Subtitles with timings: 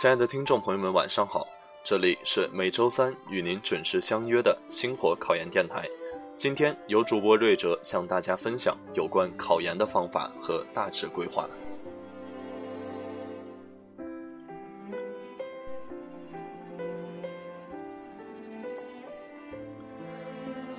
[0.00, 1.44] 亲爱的听众朋友们，晚上好！
[1.82, 5.88] 这里是每周三与您准时相约的星火考研电台。
[6.36, 11.48] 今天由主播瑞哲向大家分享有关考研的方法和大致规划。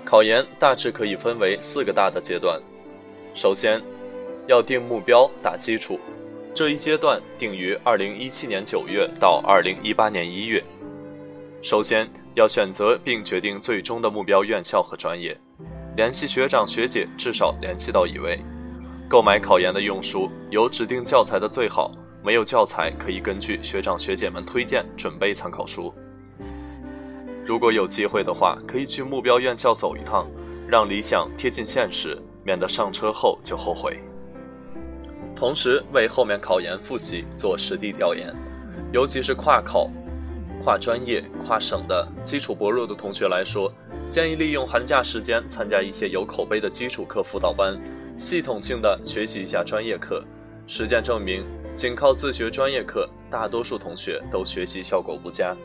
[0.05, 2.57] 考研大致可以分为四个大的阶段。
[3.35, 3.83] 首先，
[4.47, 5.99] 要定目标、打基础。
[6.53, 10.63] 这一阶段定于二零一七年九月到二零一八年一月。
[11.61, 15.39] 首先要选择并决定最终的目标院校和专业，
[15.95, 18.39] 联系学长学姐，至少联系到一位。
[19.07, 21.91] 购买考研的用书，有指定教材的最好，
[22.23, 25.93] 没有教材可以根据学长学姐们推荐准备参考书。
[27.45, 30.27] 如果有机会的话，可以去目标院校走一趟，
[30.67, 33.99] 让理想贴近现实，免得上车后就后悔。
[35.39, 38.29] 同时为后面考研复习做实地调研，
[38.91, 39.89] 尤其是跨考、
[40.61, 43.71] 跨专业、跨省的基础薄弱的同学来说，
[44.09, 47.81] 建议利用寒假时间参加一些有口碑的基础课辅导班，
[48.17, 50.21] 系统性的学习一下专业课。
[50.67, 55.55] 实践证明，仅靠自学专业课，大多数同学都学习效果不佳。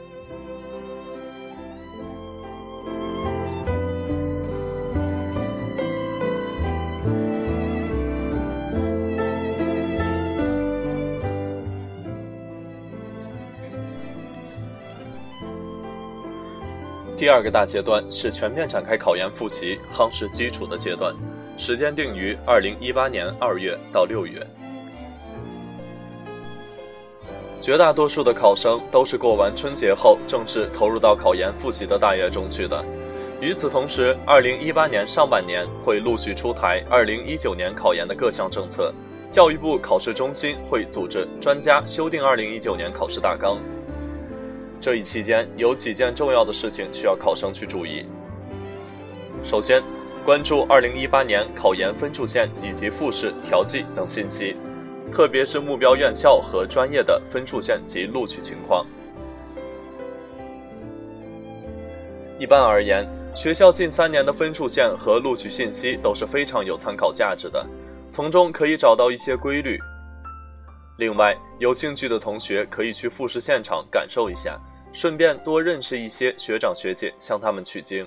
[17.16, 21.14] 第二个大阶段是全面展开考研复习、夯实基础的阶段，
[21.56, 24.44] 时间定于二零一八年二月到六月。
[27.60, 32.84] 绝大多数的考生都是过完春节后正式投入到考研复习的大业中去的。
[33.40, 38.92] 与此同时，二零一八年上半年会陆续出台二零一九年考研的各项政策，
[39.30, 43.56] 教育部考试中心会组织专家修订二零一九年考试大纲。
[44.84, 48.04] 这一期间有几件重要的事情需要考生去注意。
[49.42, 49.82] 首先，
[50.26, 54.54] 关注2018年考研分数线以及复试调剂等信息，
[55.10, 58.84] 特别是目标院校和专业的分数线及录取情况。
[62.38, 67.66] 一般而言，学校近三年的分数线和录取信息都是非常有参考价值的，
[68.10, 69.78] 从中可以找到一些规律。
[70.98, 74.60] 另外，有兴趣的同学可以去复试现场感受一下。
[74.94, 78.06] 顺便多认识一些学长学姐，向他们取经。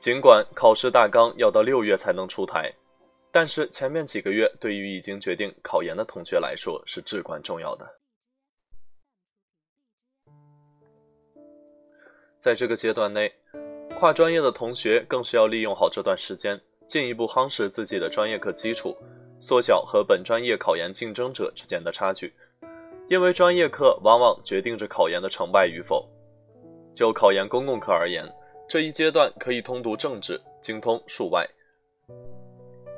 [0.00, 2.70] 尽管考试大纲要到六月才能出台，
[3.30, 7.88] 但是前面几个月对于已经决定考研的同学来说是至关重要的。
[12.36, 13.32] 在这个阶段内，
[13.96, 18.94] 跨专业的同学更是要利用好这段时间，进一步夯实自己的专业课基础，
[19.38, 22.34] 缩小和本专业考研竞争者之间的差距。
[23.08, 26.08] 因为专业课往往决定着考研的成败与否。
[26.94, 28.26] 就考研公共课而言，
[28.68, 31.46] 这一阶段可以通读政治，精通数外。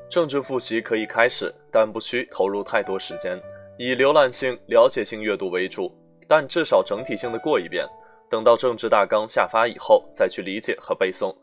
[0.09, 3.39] 政治复习可以开始，但不需投入太多时间，
[3.77, 5.93] 以浏览性、了解性阅读为主，
[6.27, 7.87] 但至少整体性的过一遍。
[8.31, 11.35] 等到政治大纲下发以后，再去理解和背诵。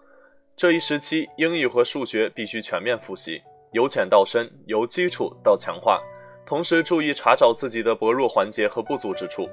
[0.56, 3.42] 这一时期，英语和数学必须全面复习，
[3.74, 6.02] 由浅到深，由基础到强化。
[6.46, 9.50] 同时注意查找自己的薄弱环节和不足之处。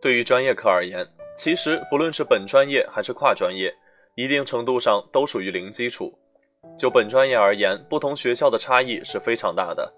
[0.00, 3.74] 对于专业课而言，其实不论是本专业还是跨专业，
[4.14, 6.12] 一定程度上都属于零基础。
[6.76, 9.90] 就本专业而言，不同学校的差异是非常大的，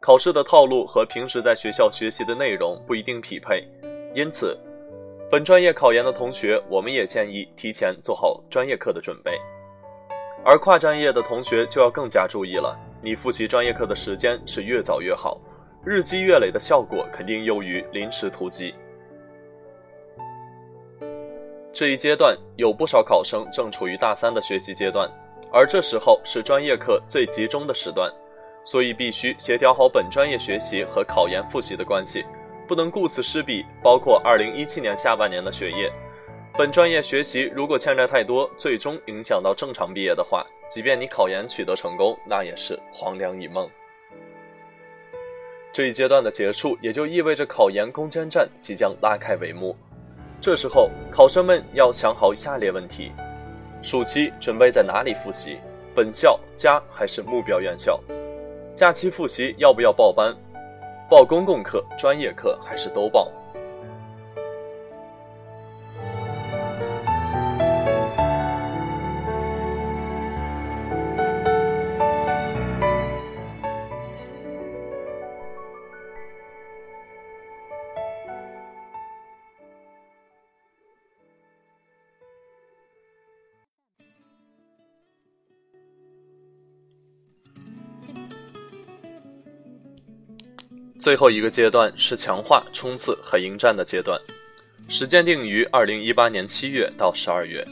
[0.00, 3.68] 考试的套路和平时在学校学习的内容不一定匹配。
[4.14, 4.58] 因此，
[5.30, 9.38] 本专业考研的同学，我们也建议提前做好专业课的准备。
[10.44, 12.78] 而跨专业的同学就要更加注意了。
[13.00, 15.40] 你复习专业课的时间是越早越好，
[15.84, 18.74] 日积月累的效果肯定优于临时突击。
[21.72, 25.08] 这一阶段有不少考生正处于大三的学习阶段，
[25.52, 28.12] 而这时候是专业课最集中的时段，
[28.64, 32.26] 所以必须协调好本专业学习和考研复习的关系，
[32.66, 33.64] 不能顾此失彼。
[33.80, 35.88] 包括二零一七年下半年的学业。
[36.54, 43.68] 本专业学习如果欠债太多，最终影响到正常毕业的话，即便你考研取得成功，那也是黄粱一梦。
[45.72, 49.76] 这一阶段的结束，也就意味着考研攻坚战即将拉开帷幕。
[50.40, 53.12] 这时候，考生们要想好下列问题：
[53.82, 55.58] 暑期准备在哪里复习？
[55.94, 58.00] 本校、家还是目标院校？
[58.74, 60.36] 假期复习要不要报班？
[61.10, 63.32] 报公共课、专业课还是都报？
[90.98, 94.20] 最后一个阶段是强化、冲刺和迎战的阶段，
[94.88, 97.64] 时间定于二零一八年七月到十二月。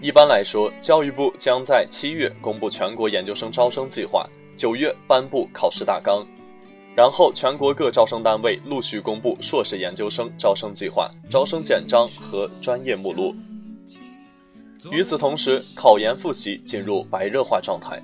[0.00, 4.24] 一般来说，教育部将在七月公布全国研究生招生计划，
[4.56, 6.24] 九月颁布考试大纲，
[6.94, 13.34] 然后全国各招生单位陆续公布硕士研究生招生计划、招生简章和专业目录。
[14.92, 18.00] 与此同时，考研复习进入白热化状态，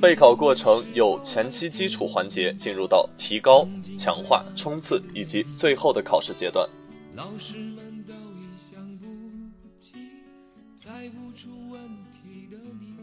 [0.00, 6.68] 备考过程有前期基础环节进入到提高、强化、冲刺以及最后的考试阶段。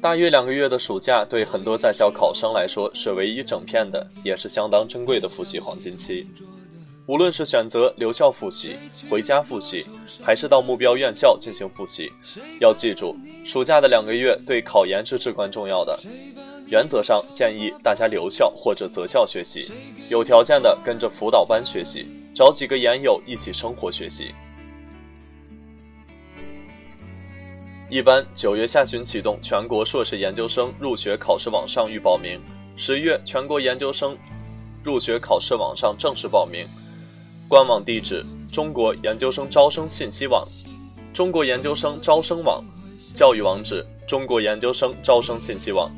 [0.01, 6.27] 大约两个月的暑假，对很多在校考生来说是唯一整片的，也是相当珍贵的复习黄金期。
[7.07, 8.75] 无论是选择留校复习、
[9.09, 9.85] 回家复习，
[10.23, 12.11] 还是到目标院校进行复习，
[12.59, 15.99] 要记住，暑假的两个月对考研是至关重要的。
[16.71, 19.73] 原则上建议大家留校或者择校学习，
[20.09, 24.31] 有条件的跟着辅导班学习，找几个研友一起生活学习。
[27.89, 32.39] 一般九月下旬启动全国硕士研究生入学考试网上预报名，
[32.77, 34.17] 十月全国研究生
[34.81, 36.65] 入学考试网上正式报名。
[37.49, 40.47] 官网地址：中国研究生招生信息网、
[41.13, 42.63] 中国研究生招生网、
[43.13, 45.91] 教育网址：中国研究生招生信息网。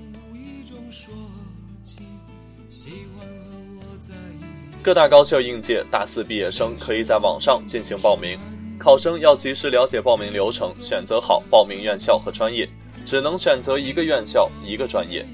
[4.84, 8.38] 各大高校应届大四毕业生可以在网上进行报名。
[8.78, 12.68] 考生要及时了解报名流程，选择好报名院校和专业，
[13.06, 15.26] 只能选择一个院校一个专业。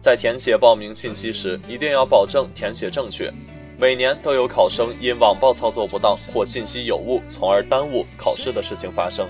[0.00, 3.28] 在填写报名信息时，一定要保证填写正确。
[3.76, 9.26] 每年都有考生因网报操作不当或信息有误，从而耽误考试的事情发生。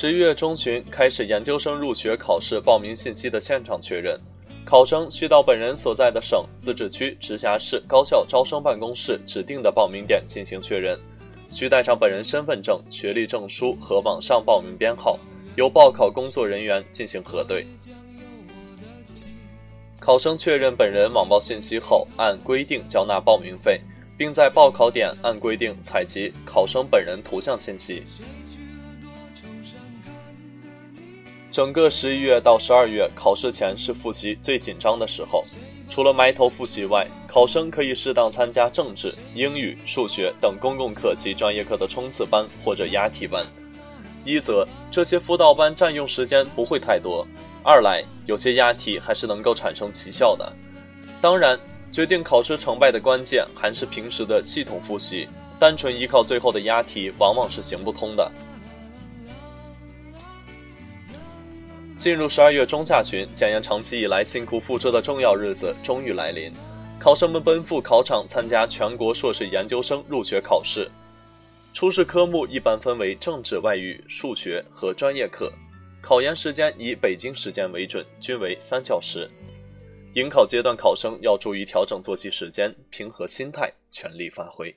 [0.00, 4.18] 十一月中旬开始研究生入学考试报名信息的现场确认，
[4.64, 10.98] 考生需到本人所在的省、自治区、直辖市高校招生办公室指定的报名点进行确认，
[11.50, 15.18] 需带上本人身份证、学历证书和网上报名编号，
[15.56, 17.66] 由报考工作人员进行核对。
[20.00, 23.78] 考生确认本人网报信息后，按规定交纳报名费，
[24.16, 28.02] 并在报考点按规定采集考生本人图像信息。
[31.52, 35.42] 整个十一月到十二月，考试前是复习最紧张的时候。
[35.88, 43.44] 除了埋头复习外，考生可以适当参加政治、英语、数学等公共课及专业课的冲刺班或者押题班。
[44.24, 47.26] 一则这些辅导班占用时间不会太多；
[47.64, 50.52] 二来有些押题还是能够产生奇效的。
[51.20, 51.58] 当然，
[51.90, 55.26] 决定考试成败的关键还是平时的系统复习，
[55.58, 58.30] 单纯依靠最后的押题往往是行不通的。
[62.00, 66.50] 进入十二月中下旬，检验长期以来辛苦付出的重要日子终于来临，
[66.98, 70.90] 考生们奔赴考场参加全国硕士研究生入学考试。
[71.74, 75.52] 初试科目一般分为政治、外语、数学和专业课，
[76.00, 79.30] 考研时间以北京时间为准，均为三小时。
[80.14, 84.74] 迎考阶段，考生要注意调整作息时间，平和心态，全力发挥。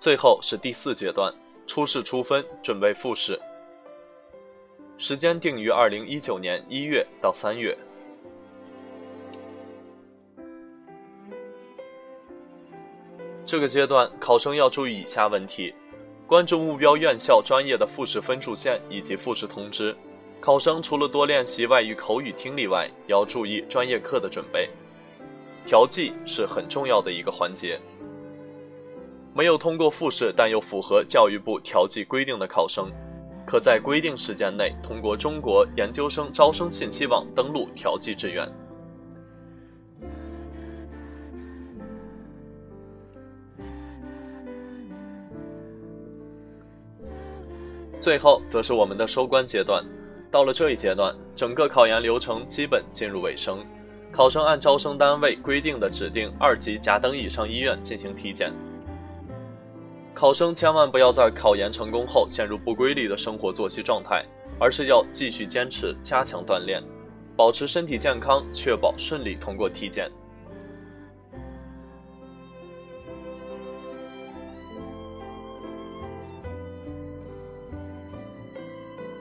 [0.00, 1.30] 最后是第四阶段，
[1.66, 3.38] 初试出分，准备复试。
[4.96, 7.76] 时间定于二零一九年一月到三月。
[13.44, 15.74] 这个阶段，考生要注意以下问题：
[16.26, 19.94] 关注目标院校专业的复试分数线以及复试通知。
[20.40, 24.70] 考生除了多练习外语口语听力外，也要注意专业课的准备。
[25.66, 27.78] 调剂是很重要的一个环节。
[29.32, 32.90] 没有通过复试但又符合教育部调剂规定的考生，
[33.46, 38.46] 可在规定时间内通过中国研究生招生信息网登录调剂志愿。
[48.00, 49.84] 最后则是我们的收官阶段，
[50.30, 53.64] 到了这一阶段，整个考研流程基本进入尾声，
[54.10, 58.52] 考生按招生单位规定的指定二级甲等以上医院进行体检。
[60.20, 64.22] 考生千万不要在考研成功后陷入不规律的生活作息状态
[64.58, 66.82] 而是要继续坚持加强锻炼
[67.38, 70.12] 保持身体健康确保顺利通过体检。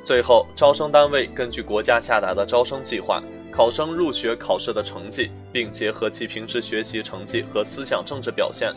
[0.04, 8.76] 最后招生单位根据国家下达的招生计划考生入学考试的成绩并结合其平时学习成绩和思想政治表现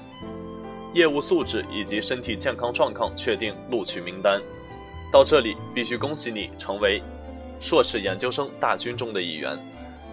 [0.95, 4.41] 业务素质以及身体健康状况，确定录取名单。
[5.11, 7.03] 到这里，必须恭喜你成为
[7.61, 9.59] 硕士研究生大军中的一员，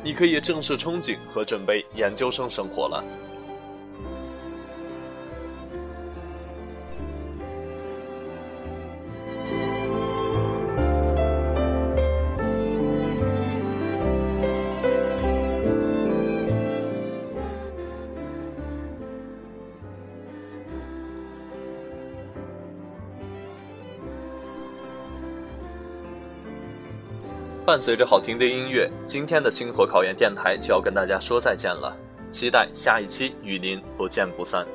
[0.04, 3.04] 你可以正式憧憬和准备研究生生活了。
[27.70, 31.96] 伴随着好听的音乐，今天的星火考研电台就要跟大家说再见了。
[32.32, 34.66] 期待下一期与您不见不散。